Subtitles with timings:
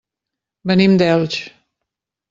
[0.71, 1.39] Venim d'Elx.